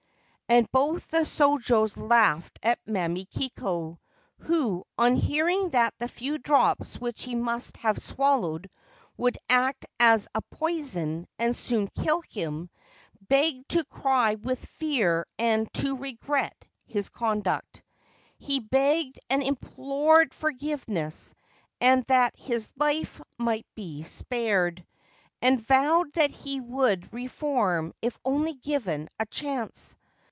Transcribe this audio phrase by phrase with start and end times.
[0.49, 3.99] And both the shojos laughed at Mamikiko,
[4.39, 8.69] who, on hearing that the few drops which he must have swallowed
[9.15, 12.69] would act as poison and soon kill him,
[13.29, 17.81] began to cry with fear and to regret his conduct.
[18.37, 21.33] He begged and implored forgiveness
[21.79, 24.85] and that his life might be spared,
[25.41, 29.95] and vowed that he would reform if only given a chance.